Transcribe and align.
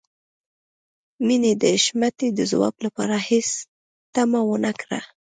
مينې 1.25 1.51
د 1.61 1.63
حشمتي 1.75 2.27
د 2.37 2.39
ځواب 2.51 2.75
لپاره 2.85 3.15
هېڅ 3.29 3.49
تمه 4.13 4.39
ونه 4.49 4.71
کړه. 4.81 4.99